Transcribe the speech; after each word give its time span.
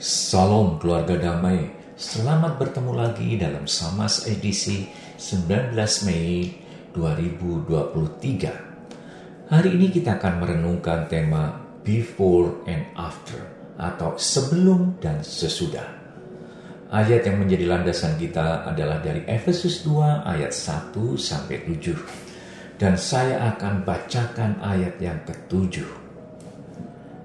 Salam 0.00 0.80
keluarga 0.80 1.12
damai, 1.12 1.76
selamat 1.92 2.56
bertemu 2.56 2.92
lagi 2.96 3.36
dalam 3.36 3.68
Samas 3.68 4.24
edisi 4.24 4.88
19 5.20 5.76
Mei 6.08 6.56
2023. 6.96 9.52
Hari 9.52 9.68
ini 9.68 9.92
kita 9.92 10.16
akan 10.16 10.40
merenungkan 10.40 11.04
tema 11.04 11.52
Before 11.84 12.64
and 12.64 12.88
After 12.96 13.44
atau 13.76 14.16
sebelum 14.16 14.96
dan 15.04 15.20
sesudah. 15.20 15.84
Ayat 16.88 17.28
yang 17.28 17.44
menjadi 17.44 17.68
landasan 17.68 18.16
kita 18.16 18.72
adalah 18.72 19.04
dari 19.04 19.20
Efesus 19.28 19.84
2 19.84 20.24
ayat 20.24 20.56
1 20.56 20.96
sampai 21.20 21.60
7. 21.76 22.80
Dan 22.80 22.96
saya 22.96 23.52
akan 23.52 23.84
bacakan 23.84 24.64
ayat 24.64 24.96
yang 24.96 25.20
ketujuh. 25.28 25.92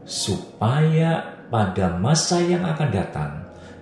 Supaya 0.03 1.34
pada 1.49 1.97
masa 1.97 2.41
yang 2.41 2.65
akan 2.65 2.89
datang, 2.89 3.31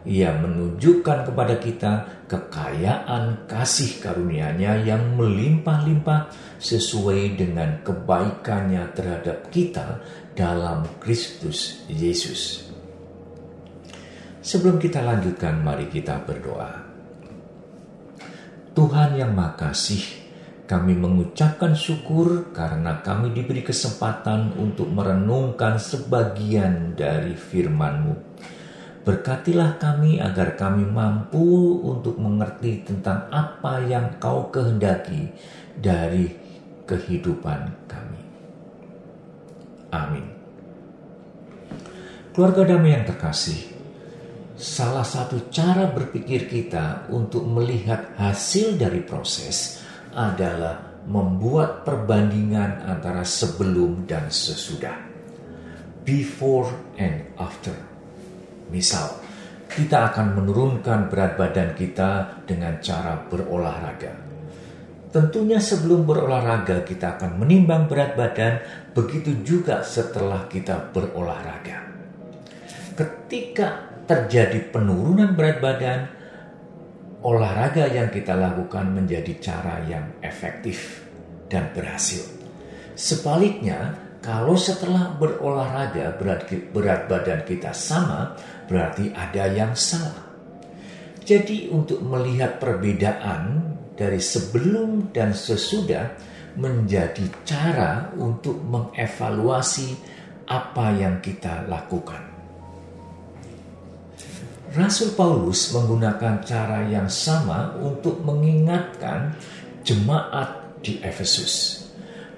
ia 0.03 0.35
menunjukkan 0.35 1.31
kepada 1.31 1.55
kita 1.63 1.91
kekayaan 2.27 3.47
kasih 3.47 4.03
karunia-Nya 4.03 4.83
yang 4.83 5.15
melimpah-limpah 5.15 6.27
sesuai 6.59 7.39
dengan 7.39 7.79
kebaikannya 7.87 8.83
terhadap 8.91 9.47
kita 9.47 10.03
dalam 10.35 10.83
Kristus 10.99 11.87
Yesus. 11.87 12.67
Sebelum 14.43 14.75
kita 14.75 14.99
lanjutkan, 14.99 15.63
mari 15.63 15.87
kita 15.87 16.19
berdoa. 16.27 16.83
Tuhan 18.75 19.15
yang 19.15 19.31
makasih, 19.31 20.22
kami 20.63 20.95
mengucapkan 20.95 21.75
syukur 21.75 22.55
karena 22.55 23.03
kami 23.03 23.35
diberi 23.35 23.59
kesempatan 23.59 24.55
untuk 24.55 24.87
merenungkan 24.87 25.75
sebagian 25.75 26.95
dari 26.95 27.35
firman-Mu. 27.35 28.15
Berkatilah 29.03 29.75
kami 29.75 30.23
agar 30.23 30.55
kami 30.55 30.87
mampu 30.87 31.83
untuk 31.83 32.15
mengerti 32.15 32.87
tentang 32.87 33.27
apa 33.27 33.83
yang 33.83 34.15
Kau 34.23 34.47
kehendaki 34.47 35.27
dari 35.75 36.31
kehidupan 36.87 37.59
kami. 37.83 38.23
Amin. 39.91 40.25
Keluarga 42.31 42.63
damai 42.63 42.95
yang 42.95 43.03
terkasih, 43.03 43.75
salah 44.55 45.03
satu 45.03 45.51
cara 45.51 45.91
berpikir 45.91 46.47
kita 46.47 47.11
untuk 47.11 47.43
melihat 47.43 48.15
hasil 48.15 48.79
dari 48.79 49.03
proses 49.03 49.82
adalah 50.13 51.03
membuat 51.03 51.83
perbandingan 51.83 52.87
antara 52.87 53.27
sebelum 53.27 54.07
dan 54.07 54.31
sesudah. 54.31 54.95
Before 56.03 56.95
and 56.99 57.35
after. 57.39 57.75
Misal, 58.71 59.19
kita 59.67 60.13
akan 60.13 60.37
menurunkan 60.37 61.09
berat 61.09 61.35
badan 61.35 61.73
kita 61.73 62.43
dengan 62.47 62.77
cara 62.79 63.17
berolahraga. 63.27 64.13
Tentunya 65.13 65.61
sebelum 65.61 66.09
berolahraga 66.09 66.81
kita 66.81 67.17
akan 67.17 67.37
menimbang 67.37 67.85
berat 67.85 68.17
badan, 68.17 68.61
begitu 68.97 69.45
juga 69.45 69.85
setelah 69.85 70.49
kita 70.49 70.89
berolahraga. 70.89 71.85
Ketika 72.97 73.93
terjadi 74.09 74.73
penurunan 74.73 75.37
berat 75.37 75.61
badan, 75.61 75.99
olahraga 77.23 77.87
yang 77.87 78.11
kita 78.11 78.35
lakukan 78.35 78.91
menjadi 78.91 79.33
cara 79.39 79.79
yang 79.87 80.19
efektif 80.19 81.07
dan 81.47 81.71
berhasil. 81.71 82.27
Sebaliknya, 82.93 83.95
kalau 84.19 84.59
setelah 84.59 85.15
berolahraga 85.15 86.15
berat, 86.19 86.51
berat 86.71 87.07
badan 87.07 87.41
kita 87.47 87.71
sama, 87.71 88.35
berarti 88.67 89.11
ada 89.15 89.49
yang 89.49 89.73
salah. 89.73 90.31
Jadi 91.23 91.71
untuk 91.71 92.03
melihat 92.03 92.59
perbedaan 92.59 93.71
dari 93.95 94.19
sebelum 94.19 95.15
dan 95.15 95.31
sesudah 95.31 96.19
menjadi 96.59 97.23
cara 97.47 98.11
untuk 98.19 98.59
mengevaluasi 98.59 99.95
apa 100.51 100.91
yang 100.91 101.23
kita 101.23 101.63
lakukan. 101.71 102.32
Rasul 104.73 105.13
Paulus 105.13 105.69
menggunakan 105.69 106.41
cara 106.41 106.81
yang 106.89 107.05
sama 107.05 107.77
untuk 107.77 108.25
mengingatkan 108.25 109.37
jemaat 109.85 110.81
di 110.81 110.97
Efesus. 110.97 111.85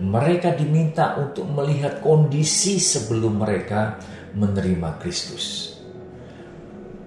Mereka 0.04 0.60
diminta 0.60 1.16
untuk 1.16 1.48
melihat 1.48 2.04
kondisi 2.04 2.76
sebelum 2.76 3.40
mereka 3.40 3.96
menerima 4.36 5.00
Kristus. 5.00 5.80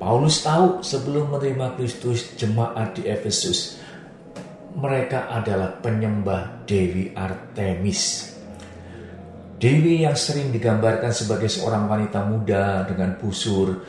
Paulus 0.00 0.40
tahu 0.40 0.80
sebelum 0.80 1.28
menerima 1.28 1.76
Kristus, 1.76 2.32
jemaat 2.40 2.96
di 2.96 3.04
Efesus 3.04 3.76
mereka 4.80 5.28
adalah 5.28 5.76
penyembah 5.76 6.64
Dewi 6.64 7.12
Artemis. 7.12 8.32
Dewi 9.60 10.08
yang 10.08 10.16
sering 10.16 10.48
digambarkan 10.54 11.12
sebagai 11.12 11.52
seorang 11.52 11.84
wanita 11.84 12.24
muda 12.24 12.86
dengan 12.88 13.18
busur 13.20 13.84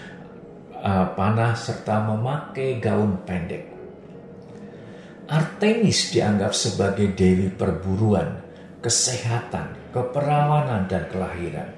uh, 0.79 1.13
panah 1.13 1.53
serta 1.55 2.03
memakai 2.07 2.79
gaun 2.79 3.21
pendek. 3.27 3.69
Artemis 5.29 6.09
dianggap 6.09 6.57
sebagai 6.57 7.13
dewi 7.13 7.53
perburuan, 7.53 8.41
kesehatan, 8.81 9.93
keperawanan, 9.93 10.89
dan 10.89 11.05
kelahiran. 11.13 11.69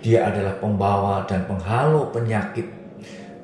Dia 0.00 0.32
adalah 0.32 0.56
pembawa 0.56 1.26
dan 1.28 1.44
penghalau 1.44 2.08
penyakit 2.08 2.64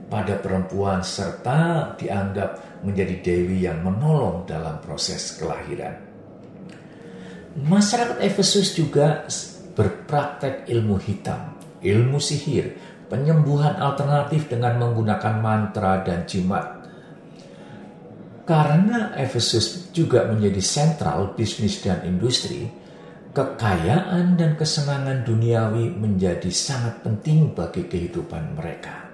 pada 0.08 0.38
perempuan 0.40 1.04
serta 1.04 1.92
dianggap 1.98 2.80
menjadi 2.86 3.20
dewi 3.20 3.68
yang 3.68 3.84
menolong 3.84 4.48
dalam 4.48 4.80
proses 4.80 5.36
kelahiran. 5.36 5.98
Masyarakat 7.54 8.18
Efesus 8.24 8.72
juga 8.72 9.26
berpraktek 9.74 10.70
ilmu 10.70 10.96
hitam, 11.02 11.58
ilmu 11.82 12.18
sihir, 12.22 12.93
penyembuhan 13.08 13.76
alternatif 13.76 14.48
dengan 14.48 14.80
menggunakan 14.80 15.34
mantra 15.40 16.00
dan 16.02 16.24
jimat. 16.24 16.84
Karena 18.44 19.16
Efesus 19.16 19.88
juga 19.96 20.28
menjadi 20.28 20.60
sentral 20.60 21.32
bisnis 21.32 21.80
dan 21.80 22.04
industri, 22.04 22.68
kekayaan 23.32 24.36
dan 24.36 24.54
kesenangan 24.54 25.24
duniawi 25.24 25.90
menjadi 25.96 26.52
sangat 26.52 27.00
penting 27.00 27.56
bagi 27.56 27.88
kehidupan 27.88 28.52
mereka. 28.52 29.08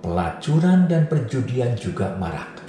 Pelacuran 0.00 0.88
dan 0.88 1.06
perjudian 1.06 1.76
juga 1.76 2.16
marak. 2.16 2.64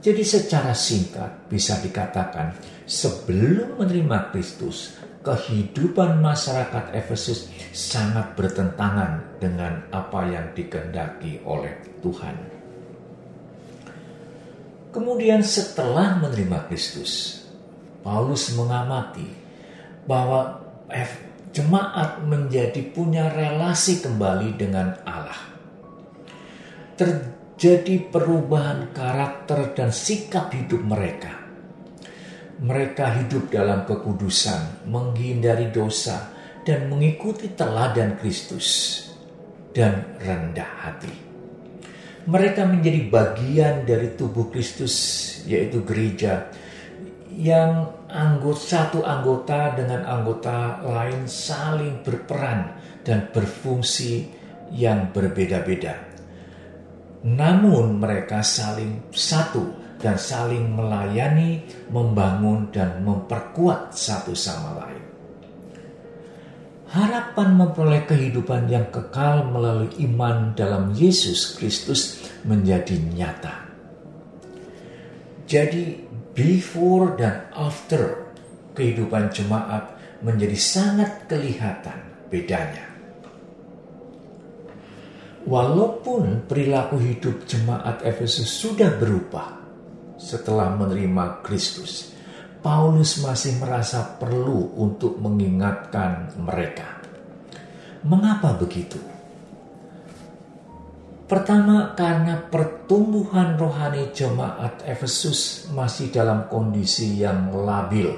Jadi 0.00 0.22
secara 0.22 0.70
singkat 0.70 1.50
bisa 1.50 1.82
dikatakan 1.82 2.54
sebelum 2.86 3.82
menerima 3.82 4.30
Kristus, 4.30 4.94
kehidupan 5.26 6.22
masyarakat 6.22 6.94
Efesus 6.94 7.50
sangat 7.74 8.38
bertentangan 8.38 9.42
dengan 9.42 9.82
apa 9.90 10.22
yang 10.30 10.54
dikehendaki 10.54 11.42
oleh 11.42 11.74
Tuhan. 11.98 12.36
Kemudian 14.94 15.42
setelah 15.42 16.22
menerima 16.22 16.70
Kristus, 16.70 17.42
Paulus 18.06 18.54
mengamati 18.54 19.26
bahwa 20.06 20.62
jemaat 21.50 22.22
menjadi 22.22 22.86
punya 22.94 23.26
relasi 23.34 23.98
kembali 23.98 24.54
dengan 24.54 24.94
Allah. 25.02 25.42
Terjadi 26.94 28.14
perubahan 28.14 28.94
karakter 28.94 29.74
dan 29.74 29.90
sikap 29.90 30.54
hidup 30.54 30.80
mereka 30.86 31.45
mereka 32.60 33.12
hidup 33.20 33.52
dalam 33.52 33.84
kekudusan, 33.84 34.88
menghindari 34.88 35.68
dosa, 35.68 36.32
dan 36.64 36.88
mengikuti 36.88 37.52
teladan 37.52 38.16
Kristus 38.18 39.00
dan 39.76 40.16
rendah 40.16 40.72
hati. 40.82 41.14
Mereka 42.26 42.66
menjadi 42.66 43.00
bagian 43.06 43.74
dari 43.86 44.18
tubuh 44.18 44.50
Kristus, 44.50 44.94
yaitu 45.46 45.86
gereja, 45.86 46.50
yang 47.36 47.92
anggota 48.08 48.58
satu 48.58 48.98
anggota 49.04 49.76
dengan 49.76 50.02
anggota 50.08 50.80
lain 50.82 51.28
saling 51.28 52.00
berperan 52.02 52.72
dan 53.04 53.30
berfungsi 53.30 54.26
yang 54.74 55.14
berbeda-beda. 55.14 56.02
Namun 57.22 58.00
mereka 58.00 58.42
saling 58.42 59.12
satu 59.14 59.85
dan 59.96 60.16
saling 60.20 60.76
melayani, 60.76 61.64
membangun, 61.88 62.68
dan 62.72 63.00
memperkuat 63.04 63.96
satu 63.96 64.36
sama 64.36 64.84
lain. 64.84 65.04
Harapan 66.86 67.48
memperoleh 67.58 68.06
kehidupan 68.06 68.70
yang 68.70 68.86
kekal 68.94 69.50
melalui 69.50 69.90
iman 70.06 70.54
dalam 70.54 70.94
Yesus 70.94 71.58
Kristus 71.58 72.30
menjadi 72.46 72.94
nyata. 72.94 73.66
Jadi, 75.50 76.06
before 76.30 77.18
dan 77.18 77.50
after 77.54 78.30
kehidupan 78.78 79.34
jemaat 79.34 79.98
menjadi 80.22 80.54
sangat 80.54 81.26
kelihatan 81.26 81.98
bedanya. 82.30 82.86
Walaupun 85.46 86.46
perilaku 86.50 86.98
hidup 86.98 87.46
jemaat 87.46 88.02
Efesus 88.02 88.50
sudah 88.50 88.98
berubah 88.98 89.65
setelah 90.16 90.72
menerima 90.74 91.44
Kristus, 91.44 92.12
Paulus 92.64 93.22
masih 93.22 93.62
merasa 93.62 94.18
perlu 94.18 94.74
untuk 94.74 95.22
mengingatkan 95.22 96.34
mereka. 96.40 96.98
Mengapa 98.02 98.58
begitu? 98.58 98.98
Pertama, 101.26 101.90
karena 101.98 102.38
pertumbuhan 102.38 103.58
rohani 103.58 104.14
jemaat 104.14 104.86
Efesus 104.86 105.66
masih 105.74 106.14
dalam 106.14 106.46
kondisi 106.46 107.18
yang 107.18 107.50
labil, 107.50 108.14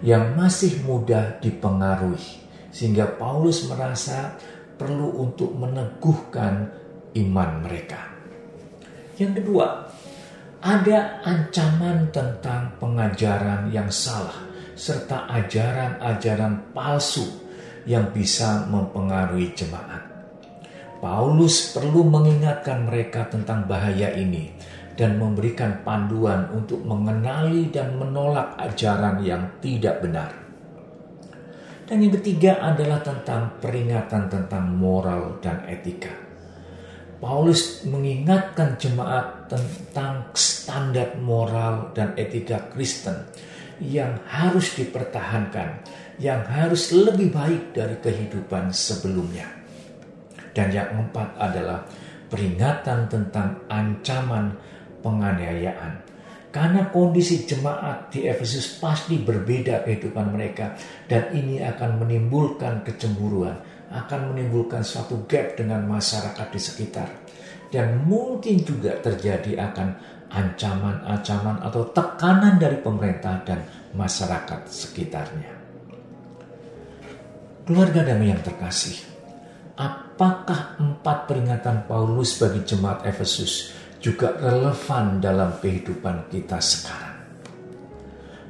yang 0.00 0.32
masih 0.36 0.80
mudah 0.88 1.36
dipengaruhi, 1.36 2.40
sehingga 2.72 3.12
Paulus 3.20 3.68
merasa 3.68 4.40
perlu 4.80 5.20
untuk 5.20 5.52
meneguhkan 5.52 6.72
iman 7.12 7.50
mereka. 7.60 8.08
Yang 9.20 9.44
kedua, 9.44 9.92
ada 10.60 11.24
ancaman 11.24 12.12
tentang 12.12 12.76
pengajaran 12.76 13.72
yang 13.72 13.88
salah 13.88 14.36
serta 14.76 15.24
ajaran-ajaran 15.40 16.72
palsu 16.76 17.24
yang 17.88 18.12
bisa 18.12 18.68
mempengaruhi 18.68 19.56
jemaat. 19.56 20.04
Paulus 21.00 21.72
perlu 21.72 22.04
mengingatkan 22.04 22.84
mereka 22.84 23.24
tentang 23.32 23.64
bahaya 23.64 24.12
ini 24.12 24.52
dan 25.00 25.16
memberikan 25.16 25.80
panduan 25.80 26.52
untuk 26.52 26.84
mengenali 26.84 27.72
dan 27.72 27.96
menolak 27.96 28.52
ajaran 28.60 29.24
yang 29.24 29.48
tidak 29.64 30.04
benar. 30.04 30.28
Dan 31.88 32.04
yang 32.04 32.12
ketiga 32.20 32.60
adalah 32.60 33.00
tentang 33.00 33.56
peringatan 33.64 34.28
tentang 34.28 34.76
moral 34.76 35.40
dan 35.40 35.64
etika. 35.64 36.12
Paulus 37.16 37.80
mengingatkan 37.88 38.76
jemaat 38.76 39.39
tentang 39.50 40.30
standar 40.38 41.18
moral 41.18 41.90
dan 41.90 42.14
etika 42.14 42.70
Kristen 42.70 43.26
yang 43.82 44.22
harus 44.30 44.78
dipertahankan, 44.78 45.82
yang 46.22 46.46
harus 46.46 46.94
lebih 46.94 47.34
baik 47.34 47.74
dari 47.74 47.98
kehidupan 47.98 48.70
sebelumnya. 48.70 49.50
Dan 50.54 50.70
yang 50.70 50.94
keempat 50.94 51.34
adalah 51.34 51.82
peringatan 52.30 53.10
tentang 53.10 53.66
ancaman 53.66 54.54
penganiayaan 55.02 56.10
karena 56.50 56.90
kondisi 56.90 57.46
jemaat 57.46 58.10
di 58.10 58.26
Efesus 58.26 58.82
pasti 58.82 59.22
berbeda 59.22 59.86
kehidupan 59.86 60.34
mereka 60.34 60.74
dan 61.06 61.30
ini 61.30 61.62
akan 61.62 62.02
menimbulkan 62.02 62.82
kecemburuan, 62.82 63.54
akan 63.94 64.34
menimbulkan 64.34 64.82
suatu 64.82 65.30
gap 65.30 65.54
dengan 65.54 65.86
masyarakat 65.86 66.46
di 66.50 66.60
sekitar. 66.60 67.08
Dan 67.70 68.02
mungkin 68.04 68.66
juga 68.66 68.98
terjadi 68.98 69.54
akan 69.70 69.88
ancaman-ancaman 70.30 71.62
atau 71.66 71.90
tekanan 71.90 72.58
dari 72.58 72.78
pemerintah 72.78 73.42
dan 73.42 73.62
masyarakat 73.94 74.66
sekitarnya. 74.66 75.50
Keluarga 77.66 78.02
damai 78.02 78.34
yang 78.34 78.42
terkasih, 78.42 78.98
apakah 79.78 80.74
empat 80.82 81.30
peringatan 81.30 81.86
Paulus 81.86 82.34
bagi 82.38 82.66
jemaat 82.66 83.06
Efesus 83.06 83.70
juga 84.00 84.34
relevan 84.40 85.20
dalam 85.22 85.54
kehidupan 85.60 86.26
kita 86.32 86.58
sekarang. 86.58 87.18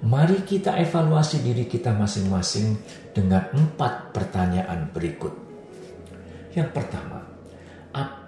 Mari 0.01 0.49
kita 0.49 0.81
evaluasi 0.81 1.45
diri 1.45 1.69
kita 1.69 1.93
masing-masing 1.93 2.81
dengan 3.13 3.53
empat 3.53 4.17
pertanyaan 4.17 4.89
berikut. 4.89 5.37
Yang 6.57 6.71
pertama, 6.73 7.30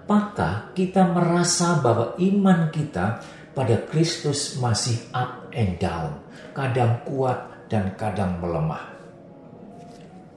apakah 0.03 0.75
kita 0.75 1.07
merasa 1.15 1.79
bahwa 1.79 2.11
iman 2.19 2.67
kita 2.75 3.23
pada 3.55 3.87
Kristus 3.87 4.59
masih 4.59 4.99
up 5.15 5.47
and 5.55 5.79
down, 5.79 6.19
kadang 6.51 6.99
kuat 7.07 7.39
dan 7.71 7.95
kadang 7.95 8.35
melemah? 8.43 8.83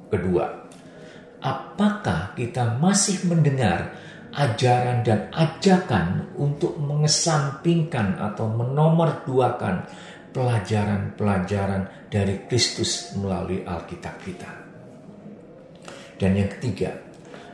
Kedua, 0.07 0.47
apakah 1.43 2.31
kita 2.39 2.79
masih 2.79 3.27
mendengar 3.27 3.91
ajaran 4.39 5.03
dan 5.03 5.27
ajakan 5.35 6.31
untuk 6.39 6.79
mengesampingkan 6.79 8.23
atau 8.23 8.47
menomorduakan 8.47 9.83
pelajaran-pelajaran 10.31 12.07
dari 12.07 12.45
Kristus 12.47 13.19
melalui 13.19 13.67
Alkitab 13.67 14.15
kita. 14.23 14.51
Dan 16.21 16.37
yang 16.37 16.53
ketiga, 16.53 16.93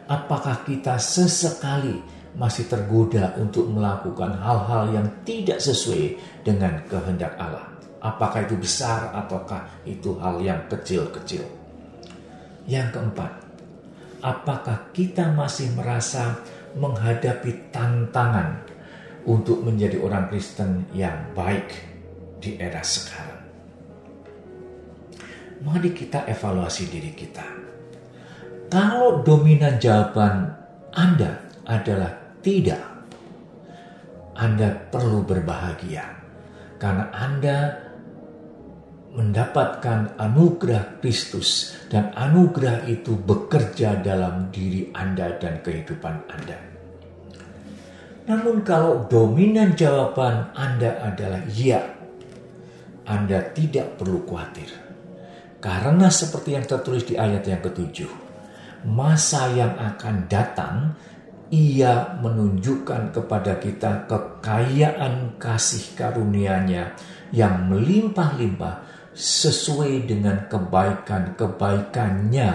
apakah 0.07 0.65
kita 0.67 0.99
sesekali 0.99 2.01
masih 2.33 2.65
tergoda 2.67 3.37
untuk 3.37 3.69
melakukan 3.69 4.33
hal-hal 4.41 4.91
yang 4.95 5.07
tidak 5.27 5.61
sesuai 5.61 6.17
dengan 6.43 6.81
kehendak 6.89 7.37
Allah? 7.37 7.69
Apakah 8.03 8.43
itu 8.43 8.59
besar 8.59 9.15
ataukah 9.15 9.63
itu 9.87 10.19
hal 10.19 10.43
yang 10.43 10.59
kecil-kecil? 10.67 11.47
Yang 12.67 12.99
keempat, 12.99 13.33
apakah 14.23 14.91
kita 14.91 15.31
masih 15.31 15.71
merasa 15.79 16.43
menghadapi 16.75 17.71
tantangan 17.71 18.65
untuk 19.27 19.63
menjadi 19.63 20.03
orang 20.03 20.27
Kristen 20.33 20.87
yang 20.91 21.31
baik 21.37 21.71
di 22.43 22.59
era 22.59 22.83
sekarang. 22.83 23.43
Mari 25.63 25.95
kita 25.95 26.27
evaluasi 26.27 26.91
diri 26.91 27.15
kita. 27.15 27.72
Kalau 28.73 29.21
dominan 29.21 29.77
jawaban 29.77 30.49
Anda 30.97 31.45
adalah 31.69 32.41
tidak, 32.41 32.81
Anda 34.33 34.73
perlu 34.89 35.21
berbahagia 35.29 36.09
karena 36.81 37.05
Anda 37.13 37.57
mendapatkan 39.13 40.17
anugerah 40.17 41.05
Kristus 41.05 41.77
dan 41.93 42.17
anugerah 42.17 42.89
itu 42.89 43.13
bekerja 43.13 44.01
dalam 44.01 44.49
diri 44.49 44.89
Anda 44.97 45.37
dan 45.37 45.61
kehidupan 45.61 46.33
Anda. 46.33 46.57
Namun 48.25 48.65
kalau 48.65 49.05
dominan 49.05 49.77
jawaban 49.77 50.49
Anda 50.57 51.13
adalah 51.13 51.45
ya, 51.53 51.93
Anda 53.05 53.53
tidak 53.53 54.01
perlu 54.01 54.25
khawatir. 54.25 54.81
Karena 55.61 56.09
seperti 56.09 56.57
yang 56.57 56.65
tertulis 56.65 57.05
di 57.05 57.21
ayat 57.21 57.45
yang 57.45 57.61
ketujuh, 57.61 58.22
masa 58.87 59.51
yang 59.55 59.75
akan 59.79 60.27
datang 60.27 60.99
ia 61.53 62.17
menunjukkan 62.25 63.13
kepada 63.13 63.61
kita 63.61 64.09
kekayaan 64.09 65.37
kasih 65.37 65.93
karunia-Nya 65.93 66.97
yang 67.37 67.69
melimpah-limpah 67.69 68.89
sesuai 69.13 70.09
dengan 70.09 70.49
kebaikan-kebaikannya 70.49 72.51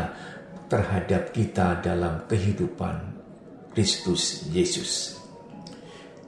terhadap 0.65 1.29
kita 1.29 1.77
dalam 1.85 2.25
kehidupan 2.25 3.13
Kristus 3.77 4.49
Yesus. 4.49 5.21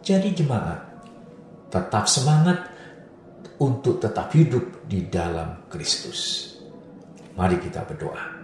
Jadi 0.05 0.37
jemaat, 0.37 0.85
tetap 1.73 2.05
semangat 2.05 2.69
untuk 3.57 3.97
tetap 3.97 4.29
hidup 4.37 4.85
di 4.85 5.09
dalam 5.09 5.65
Kristus. 5.67 6.53
Mari 7.33 7.57
kita 7.57 7.81
berdoa. 7.83 8.38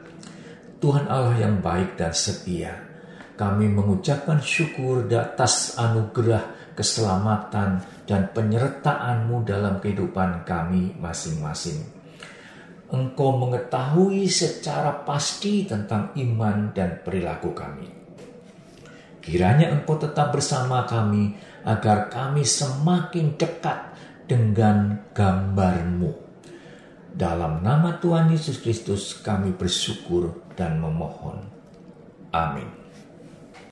Tuhan 0.83 1.07
Allah 1.07 1.39
yang 1.39 1.63
baik 1.63 1.95
dan 1.95 2.11
setia, 2.11 2.75
kami 3.39 3.71
mengucapkan 3.71 4.39
syukur 4.43 5.07
atas 5.07 5.79
anugerah 5.79 6.75
keselamatan 6.75 7.79
dan 8.03 8.31
penyertaanmu 8.35 9.47
dalam 9.47 9.79
kehidupan 9.79 10.43
kami 10.43 10.91
masing-masing. 10.99 11.79
Engkau 12.91 13.39
mengetahui 13.39 14.29
secara 14.29 15.03
pasti 15.07 15.65
tentang 15.65 16.13
iman 16.15 16.69
dan 16.75 17.01
perilaku 17.01 17.55
kami. 17.55 17.89
Kiranya 19.25 19.73
engkau 19.73 19.97
tetap 19.97 20.29
bersama 20.35 20.85
kami 20.85 21.33
agar 21.65 22.13
kami 22.13 22.45
semakin 22.45 23.33
dekat 23.41 23.97
dengan 24.29 25.01
gambarmu. 25.17 26.24
Dalam 27.15 27.63
nama 27.63 27.95
Tuhan 27.95 28.27
Yesus 28.27 28.59
Kristus 28.59 29.15
kami 29.23 29.55
bersyukur 29.55 30.35
dan 30.59 30.83
memohon. 30.83 31.47
Amin. 32.35 32.84